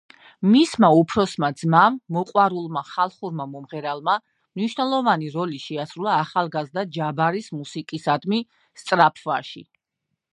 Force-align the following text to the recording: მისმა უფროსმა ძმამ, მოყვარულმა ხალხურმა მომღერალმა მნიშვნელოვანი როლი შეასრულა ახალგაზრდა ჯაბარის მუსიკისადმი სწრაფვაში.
მისმა 0.51 0.87
უფროსმა 0.99 1.49
ძმამ, 1.57 1.97
მოყვარულმა 2.15 2.81
ხალხურმა 2.87 3.45
მომღერალმა 3.51 4.15
მნიშვნელოვანი 4.61 5.29
როლი 5.35 5.61
შეასრულა 5.65 6.15
ახალგაზრდა 6.23 6.85
ჯაბარის 6.97 7.51
მუსიკისადმი 7.59 8.41
სწრაფვაში. 8.83 9.63